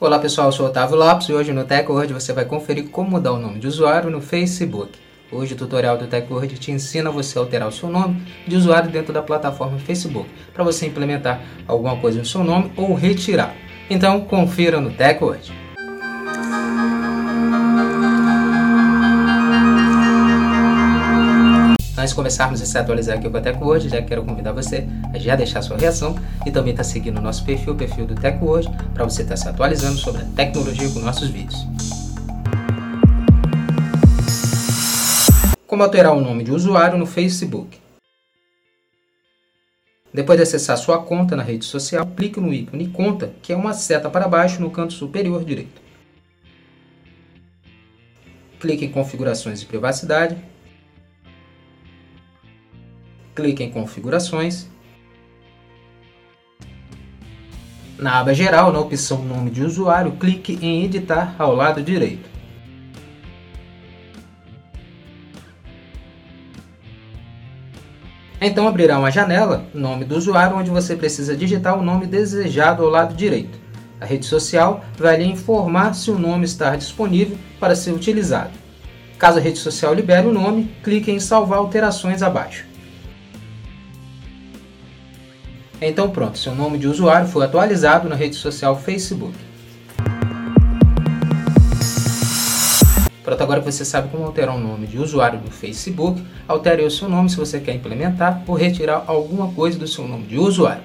Olá 0.00 0.18
pessoal, 0.18 0.48
eu 0.48 0.52
sou 0.52 0.64
Otávio 0.64 0.96
Lopes 0.96 1.28
e 1.28 1.32
hoje 1.34 1.52
no 1.52 1.62
TechWord 1.62 2.14
você 2.14 2.32
vai 2.32 2.46
conferir 2.46 2.88
como 2.88 3.10
mudar 3.10 3.32
o 3.32 3.38
nome 3.38 3.58
de 3.58 3.66
usuário 3.66 4.08
no 4.08 4.22
Facebook. 4.22 4.98
Hoje 5.30 5.52
o 5.52 5.56
tutorial 5.58 5.98
do 5.98 6.06
TechWord 6.06 6.58
te 6.58 6.72
ensina 6.72 7.10
você 7.10 7.38
a 7.38 7.42
alterar 7.42 7.68
o 7.68 7.72
seu 7.72 7.90
nome 7.90 8.22
de 8.48 8.56
usuário 8.56 8.90
dentro 8.90 9.12
da 9.12 9.20
plataforma 9.20 9.78
Facebook, 9.78 10.26
para 10.54 10.64
você 10.64 10.86
implementar 10.86 11.42
alguma 11.68 11.98
coisa 11.98 12.18
no 12.18 12.24
seu 12.24 12.42
nome 12.42 12.72
ou 12.78 12.94
retirar. 12.94 13.54
Então 13.90 14.22
confira 14.22 14.80
no 14.80 14.90
TechWord. 14.90 15.59
Antes 22.00 22.12
de 22.12 22.16
começarmos 22.16 22.62
a 22.62 22.64
se 22.64 22.78
atualizar 22.78 23.18
aqui 23.18 23.28
com 23.28 23.36
a 23.36 23.42
TechWord, 23.42 23.90
já 23.90 24.00
quero 24.00 24.24
convidar 24.24 24.52
você 24.52 24.88
a 25.12 25.18
já 25.18 25.36
deixar 25.36 25.60
sua 25.60 25.76
reação 25.76 26.16
e 26.46 26.50
também 26.50 26.70
estar 26.70 26.82
tá 26.82 26.88
seguindo 26.88 27.18
o 27.18 27.20
nosso 27.20 27.44
perfil, 27.44 27.74
o 27.74 27.76
perfil 27.76 28.06
do 28.06 28.14
TechWord, 28.14 28.70
para 28.94 29.04
você 29.04 29.20
estar 29.20 29.34
tá 29.34 29.36
se 29.36 29.46
atualizando 29.46 29.98
sobre 29.98 30.22
a 30.22 30.24
tecnologia 30.24 30.88
com 30.88 31.00
nossos 31.00 31.28
vídeos. 31.28 31.58
Como 35.66 35.82
alterar 35.82 36.16
o 36.16 36.22
nome 36.22 36.42
de 36.42 36.50
usuário 36.50 36.96
no 36.96 37.04
Facebook? 37.04 37.78
Depois 40.10 40.38
de 40.38 40.44
acessar 40.44 40.78
sua 40.78 41.02
conta 41.02 41.36
na 41.36 41.42
rede 41.42 41.66
social, 41.66 42.06
clique 42.16 42.40
no 42.40 42.50
ícone 42.50 42.88
Conta, 42.88 43.34
que 43.42 43.52
é 43.52 43.56
uma 43.56 43.74
seta 43.74 44.08
para 44.08 44.26
baixo 44.26 44.62
no 44.62 44.70
canto 44.70 44.94
superior 44.94 45.44
direito. 45.44 45.82
Clique 48.58 48.86
em 48.86 48.90
Configurações 48.90 49.60
e 49.60 49.66
Privacidade 49.66 50.38
clique 53.34 53.62
em 53.62 53.70
Configurações. 53.70 54.68
Na 57.98 58.18
aba 58.20 58.32
Geral, 58.32 58.72
na 58.72 58.80
opção 58.80 59.22
Nome 59.22 59.50
de 59.50 59.62
usuário, 59.62 60.12
clique 60.12 60.58
em 60.62 60.84
Editar 60.84 61.34
ao 61.38 61.54
lado 61.54 61.82
direito. 61.82 62.30
Então 68.40 68.66
abrirá 68.66 68.98
uma 68.98 69.10
janela, 69.10 69.66
nome 69.74 70.06
do 70.06 70.16
usuário, 70.16 70.56
onde 70.56 70.70
você 70.70 70.96
precisa 70.96 71.36
digitar 71.36 71.78
o 71.78 71.82
nome 71.82 72.06
desejado 72.06 72.82
ao 72.82 72.88
lado 72.88 73.14
direito. 73.14 73.58
A 74.00 74.06
rede 74.06 74.24
social 74.24 74.82
vai 74.96 75.18
lhe 75.18 75.24
informar 75.24 75.94
se 75.94 76.10
o 76.10 76.18
nome 76.18 76.46
está 76.46 76.74
disponível 76.74 77.36
para 77.60 77.76
ser 77.76 77.92
utilizado. 77.92 78.52
Caso 79.18 79.38
a 79.38 79.42
rede 79.42 79.58
social 79.58 79.92
libere 79.92 80.26
o 80.26 80.32
nome, 80.32 80.74
clique 80.82 81.10
em 81.10 81.20
Salvar 81.20 81.58
alterações 81.58 82.22
abaixo. 82.22 82.69
Então 85.82 86.10
pronto, 86.10 86.36
seu 86.36 86.54
nome 86.54 86.76
de 86.76 86.86
usuário 86.86 87.26
foi 87.26 87.46
atualizado 87.46 88.06
na 88.06 88.14
rede 88.14 88.36
social 88.36 88.76
Facebook. 88.76 89.34
Pronto, 93.24 93.42
agora 93.42 93.60
você 93.60 93.82
sabe 93.84 94.10
como 94.10 94.26
alterar 94.26 94.54
o 94.54 94.60
nome 94.60 94.86
de 94.86 94.98
usuário 94.98 95.38
do 95.38 95.50
Facebook, 95.50 96.22
altere 96.46 96.84
o 96.84 96.90
seu 96.90 97.08
nome 97.08 97.30
se 97.30 97.36
você 97.36 97.60
quer 97.60 97.74
implementar 97.74 98.42
ou 98.46 98.54
retirar 98.54 99.04
alguma 99.06 99.52
coisa 99.52 99.78
do 99.78 99.86
seu 99.86 100.06
nome 100.06 100.26
de 100.26 100.36
usuário. 100.36 100.82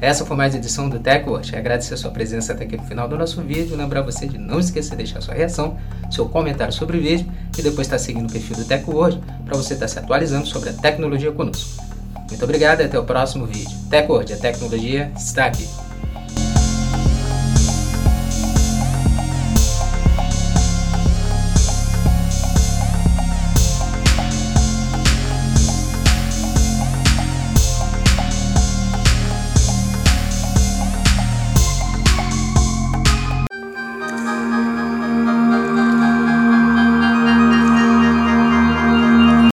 Essa 0.00 0.24
foi 0.24 0.36
mais 0.36 0.54
uma 0.54 0.60
edição 0.60 0.88
do 0.88 1.00
TechWatch. 1.00 1.56
Agradecer 1.56 1.94
a 1.94 1.96
sua 1.96 2.12
presença 2.12 2.52
até 2.52 2.64
aqui 2.64 2.76
no 2.76 2.84
final 2.84 3.08
do 3.08 3.18
nosso 3.18 3.42
vídeo. 3.42 3.76
Lembrar 3.76 4.02
você 4.02 4.28
de 4.28 4.38
não 4.38 4.60
esquecer 4.60 4.90
de 4.90 4.98
deixar 4.98 5.20
sua 5.20 5.34
reação, 5.34 5.76
seu 6.08 6.28
comentário 6.28 6.72
sobre 6.72 6.98
o 6.98 7.00
vídeo 7.00 7.26
e 7.58 7.62
depois 7.62 7.88
estar 7.88 7.98
seguindo 7.98 8.28
o 8.28 8.32
perfil 8.32 8.56
do 8.56 8.64
TechWord 8.64 9.20
para 9.44 9.56
você 9.56 9.74
estar 9.74 9.88
se 9.88 9.98
atualizando 9.98 10.46
sobre 10.46 10.70
a 10.70 10.72
tecnologia 10.72 11.32
conosco. 11.32 11.82
Muito 12.28 12.44
obrigado 12.44 12.80
e 12.80 12.84
até 12.84 12.96
o 12.96 13.04
próximo 13.04 13.44
vídeo. 13.44 13.76
TechWord, 13.90 14.34
a 14.34 14.36
tecnologia 14.36 15.10
está 15.16 15.46
aqui. 15.46 15.66